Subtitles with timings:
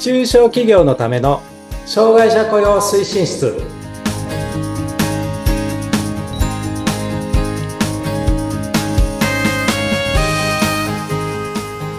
[0.00, 1.42] 中小企業のための
[1.86, 3.54] 障害者雇用推進室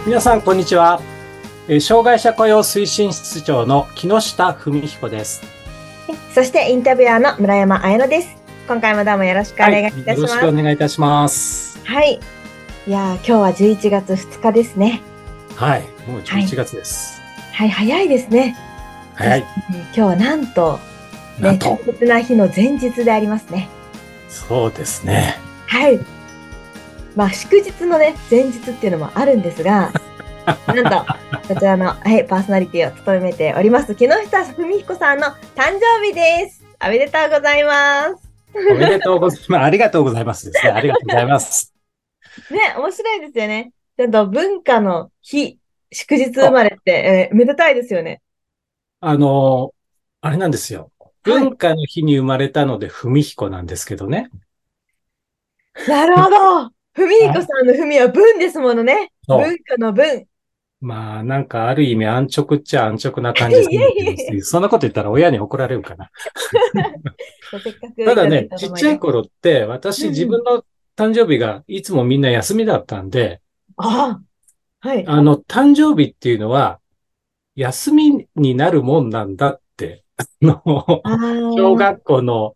[0.06, 1.02] 皆さんこんにちは
[1.68, 5.42] えー障害者雇用推進室長の木下文彦です
[6.34, 8.30] そしてインタビュアーの村山彩乃です。
[8.68, 10.34] 今回もどうもよろしくお願いいたしよろます。
[10.36, 12.20] しくお願いいたしますはい。
[12.90, 15.04] いやー今日は11月2日ですね。
[15.56, 17.22] はいもう11月です、
[17.54, 18.58] はい、早いですね。
[19.14, 20.80] はい、えー今日はなんと、
[21.38, 23.70] ね、なんと特別な日の前日でありますね。
[24.28, 26.00] そうですねはい。
[27.16, 29.92] まあ、祝日のね、前日っていうのもあるんですが、
[30.66, 31.06] なんと、
[31.48, 36.64] こちらの、はい、パーソナリティを務めております、木下文彦さんの誕生日です。
[36.84, 38.30] おめでとうございます。
[38.72, 41.79] おめでとうございますありがとうございますですねありがとうございます
[42.52, 43.72] ね、面白いですよね。
[43.98, 45.60] ちゃんと文化の日、
[45.92, 48.22] 祝日生まれって、えーめでたいですよね。
[49.02, 49.74] あの
[50.22, 50.92] あれなんですよ
[51.24, 54.30] 文化の日に生まれたので文彦なんですけどね
[55.88, 56.72] なるほど。
[56.94, 59.12] 文彦さんの文は文ですものね。
[59.28, 60.26] 文化の文。
[60.82, 64.50] まあ、なんかある意味安直っちゃ安直な感じです。
[64.50, 66.10] そんなこと言ったら親に怒られるかな。
[68.06, 70.64] ただねちっちゃい頃って、私うん自分の
[71.00, 73.42] 誕生日がいつもみんな休みだったんで、
[73.78, 74.20] あ
[74.82, 75.08] あ、はい。
[75.08, 76.82] あの、誕生日っていうのは、
[77.56, 80.74] 休みになるもんなんだって、あの、
[81.56, 82.56] 小学校の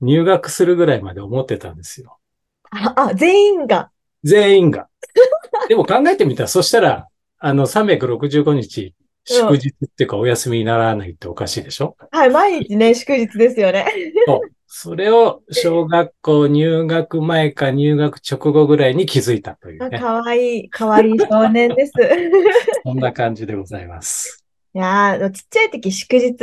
[0.00, 2.18] 入学するぐらいまで思ってたんですよ。
[2.72, 3.90] ああ、全員が。
[4.24, 4.88] 全員が。
[5.68, 7.06] でも考えてみたら、そしたら、
[7.38, 11.96] あの、365日、祝日っていうかお休みにならないっておかしいでしょ？
[12.10, 13.86] はい、毎日ね、祝日ですよね。
[14.26, 14.53] そう。
[14.76, 20.00] それを小学校入学前か入学直後ぐらいに気づいたというあね。
[20.00, 21.92] かわいい、かわいい少年です。
[22.82, 24.44] そんな感じでございます。
[24.74, 26.34] いやー、ちっちゃい時祝日、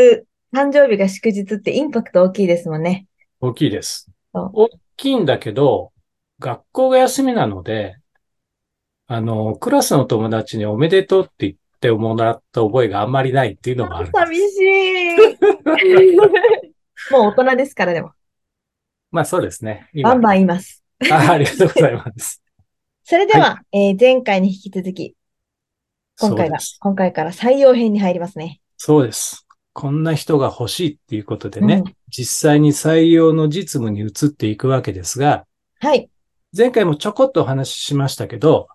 [0.55, 3.05] 誕生日が祝日ってインパクト大きいですもんね。
[3.41, 4.09] 大きいです。
[4.31, 5.91] 大きいんだけど、
[6.39, 7.97] 学校が休みなので、
[9.07, 14.09] あの、クラスの友達におめでとうって言ってもらった覚えがあんまりないっていうのもある。
[14.13, 15.17] 寂しい。
[17.11, 18.13] もう大人ですから、でも。
[19.11, 19.89] まあそうですね。
[20.03, 20.83] バンバン言います。
[21.11, 22.41] あありがとうございます。
[23.03, 25.15] それでは、えー前回に引き続き、
[26.19, 28.61] 今回がそうです、今回から採用編に入りますね。
[28.77, 29.45] そうです。
[29.73, 35.45] こんな人が欲しいっていうことでね、うん実際に採用の実務に移っていくわけですが、
[35.79, 36.09] はい。
[36.55, 38.67] 前回もちょこっとお話ししましたけど、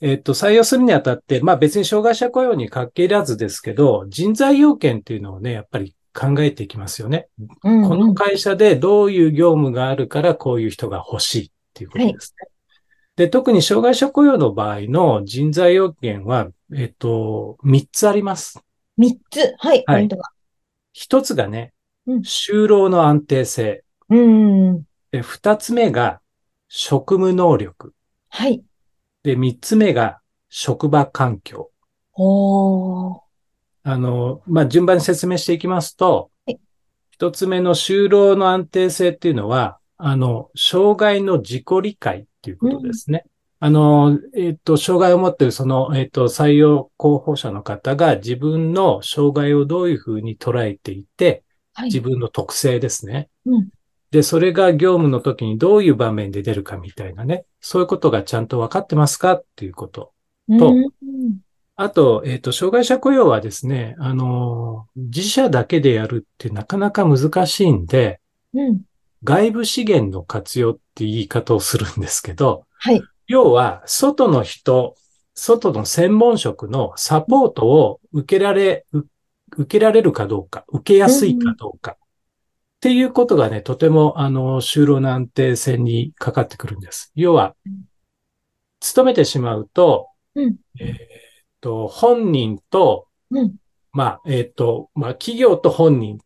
[0.00, 7.28] えっと、採用するにあたって、まあ別に障害者雇用に限らずですけど、人材要件っていうのをね、やっぱり考えていきますよね。
[7.64, 12.48] うんこの会社でどういう業務があるからこういう人が欲しいっていうことですね。
[13.16, 18.58] で、特に障害者雇用の場合の人材要件は、えっと、3つあります。
[18.96, 19.54] 三つ。
[19.58, 19.84] はい。
[19.86, 20.30] ポはいイントが。
[20.92, 21.72] 一つがね、
[22.06, 23.84] うん就労の安定性。
[24.08, 24.82] うん。
[25.10, 26.20] で、二つ目が
[26.68, 27.94] 職務能力。
[28.28, 28.62] はい。
[29.22, 31.70] で、三つ目が職場環境。
[32.14, 33.20] おー。
[33.82, 36.60] あの、まあ、順番に説明していきますとはい、
[37.10, 43.24] 一つ目の就労の安定性っていうのは、あの、障害の自己理解っていうことですね。
[43.60, 51.86] あの、えっ、と、障害を持っているその、えっ、と、採用候補者の方が自分の障害をどういうふうに捉えていて、はい。
[51.86, 53.28] 自分の特性ですね。
[53.46, 53.68] うん
[54.12, 57.46] で、それが業務の時にどういう場面で出るかみたいなね。
[57.62, 60.12] そういうことがちゃんと分かってますかっていうこと。
[60.58, 60.90] とうん
[61.76, 68.20] あと、えっ、と、障害者雇用はですね、あの、自社だけでやるってなかなか難しいんで、
[68.52, 68.82] うん。
[69.24, 73.02] 外部資源の活用って言い方をするんですけど、はい。
[73.26, 74.96] 要は、外の人、
[75.34, 79.04] 外の専門職のサポートを受けられ、う
[79.56, 81.96] 受けられるかどうか、受けやすいかどうか、っ
[82.80, 87.12] ていうことがね、とても、あの、就労の安定性にかかってくるんです。
[87.14, 87.84] 要はうん、
[88.80, 91.21] 勤めてしまうと、うんえーっ
[91.62, 93.54] と、本人と、うん。
[93.92, 96.18] まあ、えーっと、まあ、企業と本人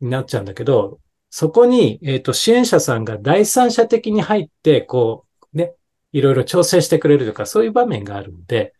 [0.00, 1.00] になっちゃうんだけど、
[1.30, 5.74] そこに、えーっと、支援者さんが第三者的に入って、こう、ね、
[6.12, 8.72] いろいろ調整してくれるとか、そういう場面があるんで、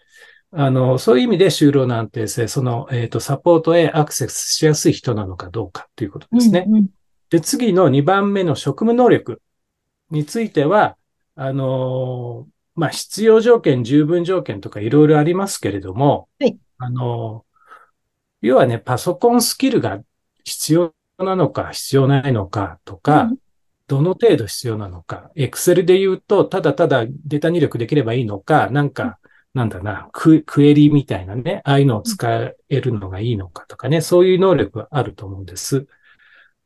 [0.52, 6.64] あの、そういう意味で就労の安定性、その、えーっと、サポートへアクセスしやすい人なのかどうかということですね。
[6.69, 6.88] うん。
[7.31, 9.43] で、次の2番目の職務能力
[10.11, 10.96] については、
[11.34, 17.55] あのーまあ、必要条件、十分条件とかいろいろありますけれども、はいあのー
[18.44, 20.03] 要はね、パソコンスキルが
[20.44, 23.31] 必要なのか必要ないのかとか、
[23.87, 25.31] どの程度必要なのか。
[25.35, 29.19] Excel で言うと、ただただデータ入力できればいいのか、なんか、
[29.55, 32.31] なんだな、ククエリみたいなね、ああいうのを使
[32.69, 35.87] えるのがいいのかとかね、そういう能力があると思うんです。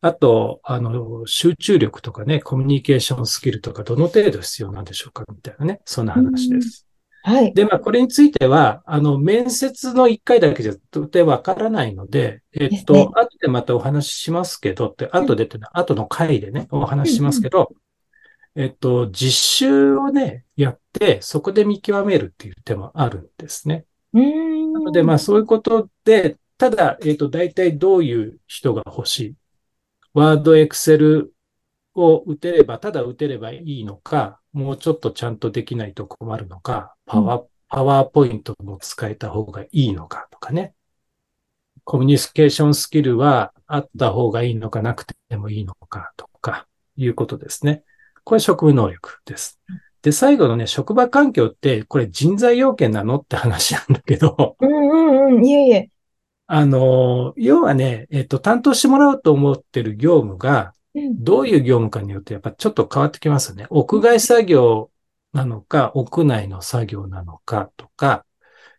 [0.01, 6.87] あと、あの、集中力とかね、コミュニケーションスキルとか、どの程度必要なんでしょうかみたいなね、そんな話です。
[7.23, 7.53] はい。
[7.53, 17.73] で、まあ、これについては、あの、面接の一回だけじゃとてわからないので、えっと、ね、後でまたお話ししますけどって、後でって、後の回でね、お話ししますけど、
[18.55, 23.85] えっと、実習をね、やって、そこで見極めるっていう手もあるんですね。
[24.73, 29.35] なので、まあ、そういうことで、ただ、えっと、大体どういう人が欲しい。
[30.15, 31.35] ワード、エクセル
[31.95, 40.75] を打てれば、ただ打てればいいのか、もうちょっとちゃんとできないと困るのか、パワー、パワーポイントも使えた方がいいのかとかね。
[41.85, 46.67] コミュニケーションスキルはあった方がいいのかなくてもいいのかとか、
[46.97, 47.83] いうことですね。
[48.25, 49.59] これ職務能力です。
[50.03, 54.57] で、最後のね、職場環境って、これ人材要件なのって話なんだけど。
[54.61, 55.91] うんうんうん、いえいえ。
[56.51, 63.67] あの、要はね、えっと、担当してもらおうと思ってる業務が、どういう業務かによってやっぱちょっと変わってきますよね。
[63.69, 64.91] 屋外作業
[65.35, 68.25] なのか、屋内の作業なのかとか、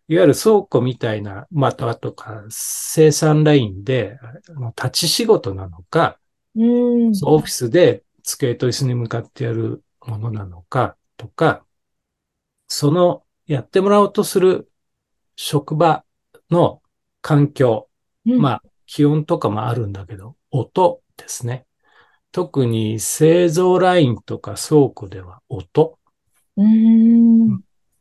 [0.08, 4.18] いわゆる倉庫みたいな、また、とか、生産ラインで、
[4.76, 6.20] 立ち仕事なのか、
[6.56, 11.64] うん、オフィスで机と椅子に向かってやるものなのかとか、
[12.68, 14.72] そのやってもらおうとする
[15.36, 16.04] 職場
[16.50, 16.82] の
[17.22, 17.88] 環境、
[18.26, 21.66] うん、まあ、気温とかもあるんだけど、音ですね。
[22.32, 25.98] 特に製造ラインとか倉庫では音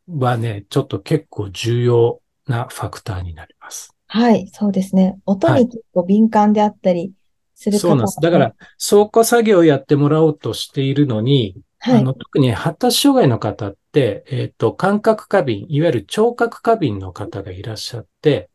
[0.08, 3.94] はね、ちょっと結構重要なファクターになります。
[4.06, 5.18] はい、そうですね。
[5.26, 7.12] 音に結構敏感であったり
[7.54, 8.20] する方、はい、そうなんです。
[8.20, 8.54] だから、
[8.88, 18.50] 倉庫作業をやってもらおうとしているのに、はい、あの特に発達障害の方って、えっ、ー、と、感覚過敏、いわゆる聴覚過敏の方がいらっしゃって、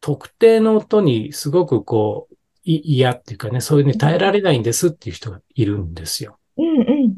[0.00, 6.38] 特定の音にすごくこう、嫌っていうかね、そういうに耐えられないんですっていう人がいるんですよ。
[6.56, 7.16] うんうん。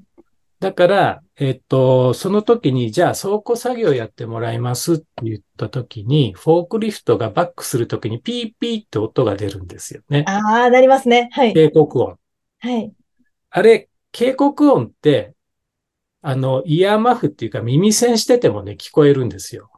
[0.60, 10.24] だから、えっと、その時に、じゃあ倉庫作業やってもらいますって言った時に、フォークリフトがバックする時にピーピーって音が出るんですよね。
[10.28, 11.30] ああ、なりますね。
[11.32, 11.52] はい。
[11.52, 12.16] 警告音。
[12.60, 12.92] はい。
[13.50, 15.34] あれ、警告音って、
[16.20, 19.70] あの、イヤーマフっていうか耳栓しててもね、聞こえるんですよ。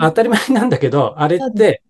[0.00, 1.82] 当たり前なんだけど、あれって、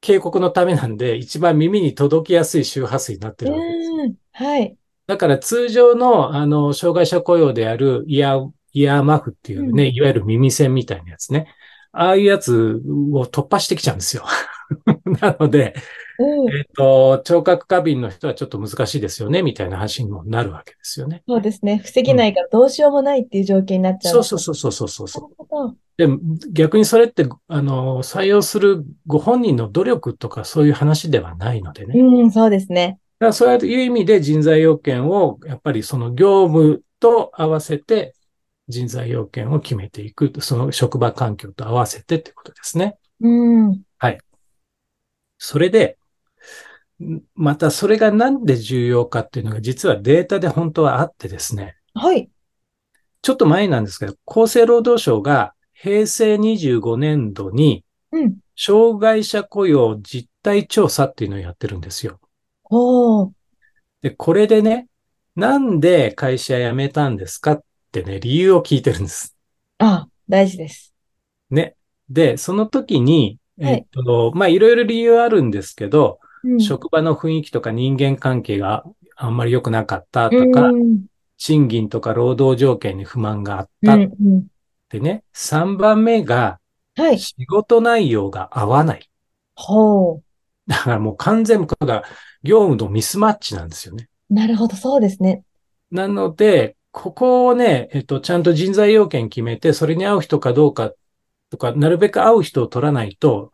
[0.00, 4.14] 警告のためなんで、一番耳に届きやすい周波数になってるわけです。
[4.32, 4.76] はい。
[5.06, 11.48] だから通常の、あの、障害者雇用であるイヤー、イヤーマフっていうね、うん、いわゆる耳栓みたいなやつね。
[11.92, 12.82] ああいうやつ
[13.12, 14.24] を突破してきちゃうんですよ。
[15.20, 15.74] なので、
[16.18, 21.22] うん、えっ、ー、と、聴覚過敏の人はちょっと難しいですよね、みたいな話にもなるわけですよね。
[21.26, 21.80] そうですね。
[21.84, 25.76] 防げないからどうしようもないっていう状況になっちゃう、うん、そうそうそうそうそうそう。
[25.96, 26.08] で、
[26.52, 31.98] 逆にそれって、あの、採用するご本人の努力とかそういう話ではないのでね。
[31.98, 32.98] うん、そうですね。
[33.18, 38.14] だからそういう意味で人材要件を、やっぱりその業務と合わせて
[38.68, 40.32] 人材要件を決めていく。
[40.40, 42.98] その職場環境と合わせてってことですね。
[43.22, 43.28] う
[43.68, 43.80] ん。
[43.96, 44.18] はい。
[45.38, 45.96] それで、
[47.34, 51.76] またそれがなんで重要かっていうのが実はデータで本当はあってですね。
[51.94, 52.28] はい。
[53.22, 57.84] ちょっと前なんですけど、厚生労働省が平成25年度に、
[58.56, 62.18] 障害者雇用実態調査っていうのをやってるんですよ。
[62.70, 63.30] お
[64.00, 64.88] で、これでね、
[65.34, 69.36] なんで会社辞めたんですかってね、理由を聞いてるんです。
[69.78, 70.94] ああ、大事です。
[71.50, 71.76] ね。
[72.08, 78.84] で、その時に、えっと、はい、まあ、いろいろ理由あるんですけど、うん、職場の雰囲気とか人間関係が
[79.16, 81.04] あんまり良くなかったとか、うん、
[81.36, 83.94] 賃金とか労働条件に不満があった。
[83.94, 84.46] うんうん、
[84.90, 86.60] でね、3番目が、
[86.94, 89.10] はい、仕事内容が合わない。
[89.54, 90.22] ほう。
[90.66, 92.04] だからもう完全にが
[92.42, 94.08] 業務のミスマッチなんですよね。
[94.30, 95.42] なるほど、そうですね。
[95.90, 100.92] なので、ここをね、えっと、ちゃんと人材要件決めて、それに合う人かどうか
[101.50, 103.52] とか、なるべく合う人を取らないと、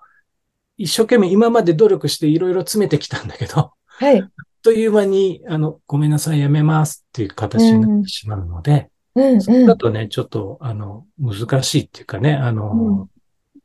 [0.77, 4.21] 一生懸命今まで努力していろいろ詰めてきたんだけど、はい。
[4.21, 4.29] あ っ
[4.63, 13.11] という間に、あの、ごめんなさい、やめますっていう形になってしまうので、うん、うん、それだとね、ちょっと、あの、難しいっていうかね、あの、うん、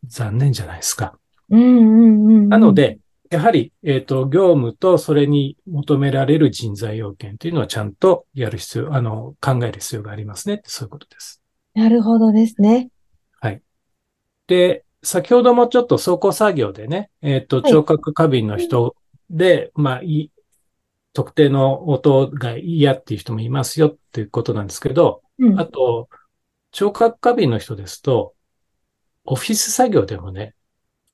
[0.05, 1.17] 残念じゃないですか。
[1.49, 2.99] うんうんうんうん、なので、
[3.29, 11.41] やはり、えっ、ー、と、業務とそれに求められる人材要件というのはちゃんとやる必要、あの、考える必要がありますねって、そういうことです。
[11.73, 12.89] なるほどですね。
[13.41, 13.61] はい。
[14.47, 18.95] で、先ほどもちょっと倉庫作業でね、えっ、ー、と、聴覚過敏の人
[19.29, 20.31] で、はい、まあ、い、
[21.13, 26.09] 特定の音が嫌っていう人もいますよっていうことなんですけど、うんあと、
[26.71, 28.33] 聴覚過敏の人ですと、
[29.25, 30.55] オフィス作業でもね、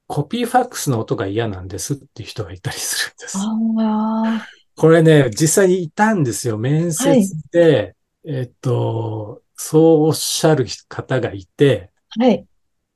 [0.08, 3.38] コピーファックスの音が嫌なんですっていう人がいたりするんです。
[3.38, 6.58] あこれね、実際にいたんですよ。
[6.58, 12.46] 面接で、えっと、そうおっしゃる方がいて、あ、はい。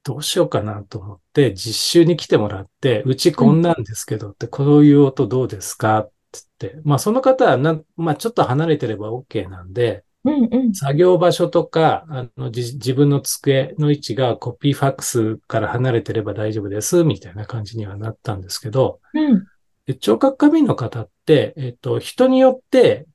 [0.04, 7.58] どうしようかなと思って、実習に来てもらって、うちこんなんですけどって、こういう音どうですかって言って、まあその方は
[7.96, 10.74] まあちょっと離れてれば OK なんで、うんうん。
[10.74, 19.46] 作業場所とか、あの、じ自分の机の位置がコピーファックスから離れてれば大丈夫です、みたいな感じにはなったんですけど、うん。
[19.86, 23.06] で聴覚過敏の方って、えっと、人によって、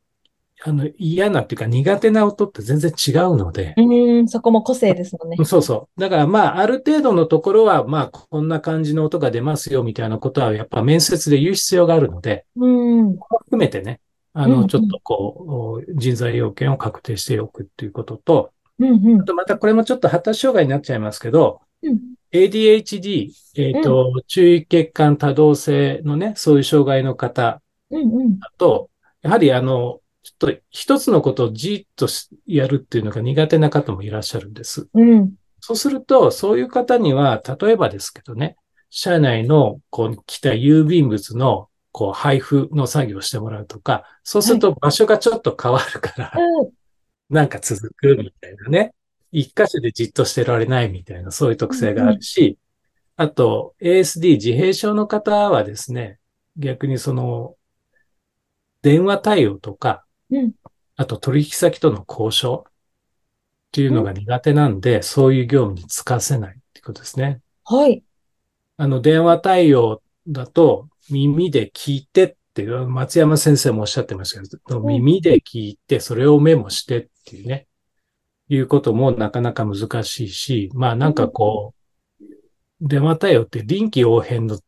[0.64, 5.44] あの、嫌なっていうか苦手な音って全然違うので、うん、そこも個性ですもんね。
[5.44, 6.00] そうそう。
[6.00, 13.16] だからまあ、ある程度のところは、まあ、こんな感じの音が出ますよ、みたいなことは、やっぱ面接で言う必要があるので、うん。
[13.16, 14.00] 含めてね、
[14.34, 18.52] あの、ちょっとこう、人材要件を確定しておくっていうことと、
[19.20, 19.24] あ。
[19.24, 22.00] とまたこれもちょっと発達障害になっちゃいますけど、うん
[22.32, 27.60] ADHD、えっ、と、注意欠陥多動性のね、そういう障害の方。
[27.90, 28.88] だと、
[29.20, 34.88] やはりあの、ちょっと一つのことをじーっとしやるっていうのが苦手な方もいらっしゃるんです。
[34.94, 35.34] うん。
[35.60, 38.56] そうすると、そういう方には、例えばですけどね、
[38.88, 46.32] 社内の、こう、来た郵便物の、こう、配布の作業をしてもらうとか、そうすると場所がちょっと変わるから、
[47.30, 48.94] なんか続くみたいなね。
[49.30, 52.58] 一箇所でじっとしてられないみたいな、そういう特性があるし、
[53.16, 56.18] あと、ASD 自閉症の方はですね、
[56.56, 57.56] 逆にその、
[58.82, 60.52] 電話対応とか、うん
[60.94, 62.72] あと取引先との交渉っ
[63.72, 67.40] ていうのが苦手なんで、そういう業務に就かせないってことですね。
[67.64, 68.04] はい。
[68.76, 77.66] あの、電話対応だと、耳で聞いてって、松山先生もおっしゃってましたけど、ん耳で聞いて、それをメモしてっていうね、
[78.48, 81.74] いうこともなかなか難しいし、まあなんかこ
[82.20, 82.24] う、
[82.80, 84.58] 電話対応って臨機応変の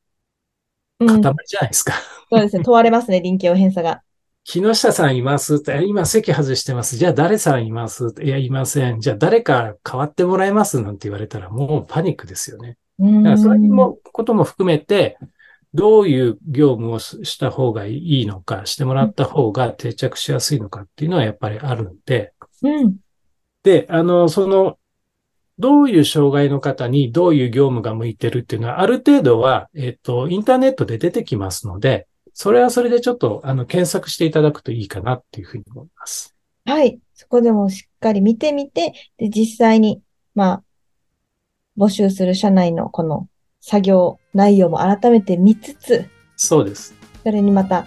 [1.00, 1.20] うん。
[1.22, 1.94] 塊じゃないですか。
[2.30, 2.64] そうですね。
[2.64, 4.02] 問われますね、臨機応変さが。
[4.44, 6.96] 木下さんいますって、え今席外してます。
[6.96, 9.00] じゃあ誰さんいますっていや、いません。
[9.00, 12.76] じゃあ誰か代わってもらえますなんて言われたらもうパニックですよね。
[12.98, 15.18] うんだからそういうもことも含めて、
[15.74, 22.96] どういう業務をしした方がいいのか、してもらった方が定着しやすいのかっていうのはやっぱりあるんで、うん。
[23.64, 24.78] で、あの、その、
[25.58, 36.36] どういう障害の方にどういう業務が向いてるっていうのは、ある程度は、えっと、インターネットで出てきますので、それはそれでちょっと、あの、検索していただくといいかなっていうふうに思います。
[36.64, 36.98] はい。
[37.14, 40.02] そこでもしっかり見てみて、で、実際に、
[40.34, 40.62] まあ、
[41.78, 43.28] 募集する社内のこの
[43.66, 46.04] 作業内容も改めて見つつ、
[46.36, 46.94] そうです。
[47.22, 47.86] それにまた、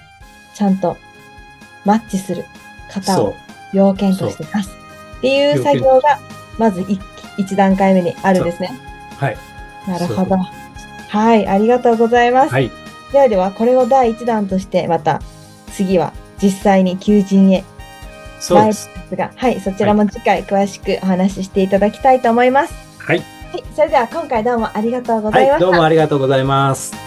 [0.55, 0.98] ちゃんと
[1.86, 2.46] マッチする
[2.91, 3.36] 方を。
[3.74, 4.69] 要件として出す
[5.17, 6.19] っていう作業が、
[6.57, 7.00] まず一
[7.38, 8.72] 一段階目にあるんですね。
[9.19, 9.38] はい。
[9.88, 10.38] なるほど。
[10.38, 12.53] はい、ありがとうございます。
[12.53, 12.72] はい。
[13.12, 15.22] ではでは、これを第一弾として、また
[15.74, 17.63] 次は実際に求人へ
[18.39, 18.65] そう。
[18.65, 22.74] ですが、はい、そちらも次回詳しくお話ししていただきたいと思います。
[22.98, 23.37] はい。
[23.51, 25.60] はい、それでは今回どうもありがとうございまはい。
[25.60, 25.60] した。
[25.60, 27.07] どうもありがとうございます。